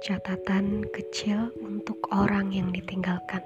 [0.00, 3.44] Catatan kecil untuk orang yang ditinggalkan.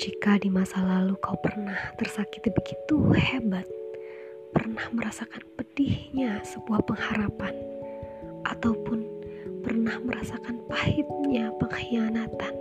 [0.00, 3.68] Jika di masa lalu kau pernah tersakiti begitu hebat,
[4.56, 7.52] pernah merasakan pedihnya sebuah pengharapan,
[8.48, 9.04] ataupun
[9.60, 12.56] pernah merasakan pahitnya pengkhianatan,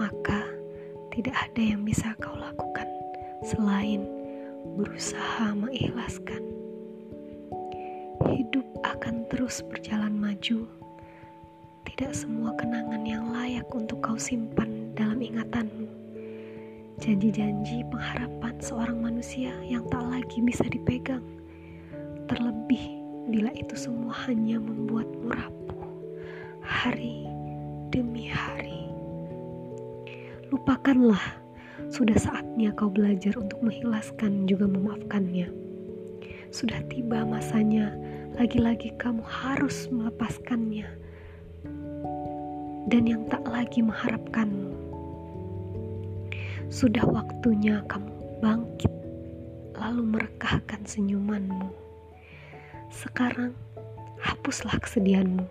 [0.00, 0.48] maka
[1.12, 2.88] tidak ada yang bisa kau lakukan
[3.44, 4.08] selain
[4.80, 6.57] berusaha mengikhlaskan.
[8.48, 10.64] Hidup akan terus berjalan maju.
[11.84, 15.84] Tidak semua kenangan yang layak untuk kau simpan dalam ingatanmu.
[16.96, 21.20] Janji-janji pengharapan seorang manusia yang tak lagi bisa dipegang.
[22.24, 22.80] Terlebih
[23.28, 25.84] bila itu semua hanya membuatmu rapuh
[26.64, 27.28] hari
[27.92, 28.88] demi hari.
[30.48, 31.36] Lupakanlah,
[31.92, 35.52] sudah saatnya kau belajar untuk mengikhlaskan juga memaafkannya.
[36.48, 38.07] Sudah tiba masanya
[38.38, 40.86] lagi-lagi kamu harus melepaskannya
[42.86, 44.78] dan yang tak lagi mengharapkanmu.
[46.70, 48.06] Sudah waktunya kamu
[48.38, 48.94] bangkit
[49.74, 51.66] lalu merekahkan senyumanmu.
[52.94, 53.58] Sekarang
[54.22, 55.42] hapuslah kesedihanmu.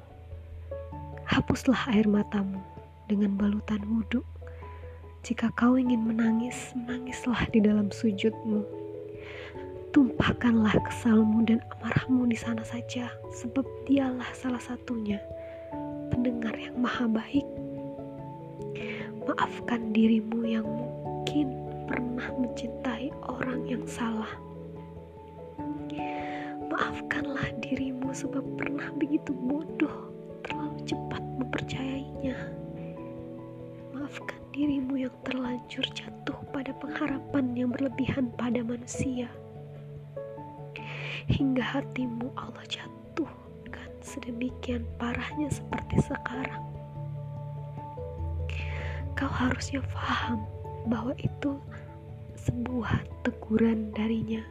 [1.27, 2.63] Hapuslah air matamu
[3.11, 4.23] dengan balutan wudhu.
[5.27, 8.86] Jika kau ingin menangis, menangislah di dalam sujudmu.
[9.97, 15.17] Tumpahkanlah kesalmu dan amarahmu di sana saja, sebab dialah salah satunya
[16.13, 17.41] pendengar yang maha baik.
[19.25, 21.49] Maafkan dirimu yang mungkin
[21.89, 24.29] pernah mencintai orang yang salah.
[26.69, 30.13] Maafkanlah dirimu sebab pernah begitu bodoh,
[30.45, 32.37] terlalu cepat mempercayainya.
[33.97, 39.25] Maafkan dirimu yang terlanjur jatuh pada pengharapan yang berlebihan pada manusia
[41.25, 46.61] hingga hatimu Allah jatuhkan sedemikian parahnya seperti sekarang.
[49.17, 50.45] Kau harusnya paham
[50.85, 51.57] bahwa itu
[52.37, 54.45] sebuah teguran darinya.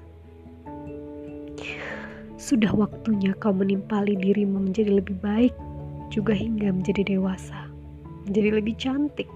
[2.37, 5.55] Sudah waktunya kau menimpali dirimu menjadi lebih baik,
[6.13, 7.71] juga hingga menjadi dewasa,
[8.29, 9.31] menjadi lebih cantik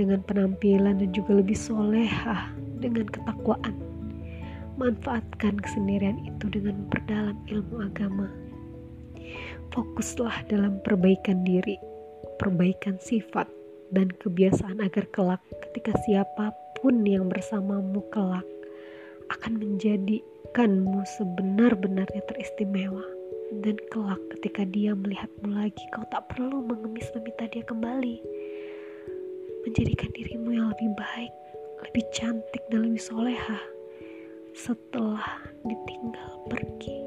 [0.00, 2.48] dengan penampilan dan juga lebih solehah
[2.80, 3.74] dengan ketakwaan.
[4.76, 8.28] Manfaatkan kesendirian itu dengan memperdalam ilmu agama.
[9.72, 11.80] Fokuslah dalam perbaikan diri,
[12.36, 13.48] perbaikan sifat,
[13.88, 18.44] dan kebiasaan agar kelak ketika siapa pun yang bersamamu kelak
[19.32, 23.04] akan menjadikanmu sebenar-benarnya teristimewa.
[23.64, 28.20] Dan kelak ketika dia melihatmu lagi, kau tak perlu mengemis meminta dia kembali.
[29.64, 31.32] Menjadikan dirimu yang lebih baik,
[31.80, 33.75] lebih cantik, dan lebih solehah
[34.56, 37.05] setelah ditinggal pergi.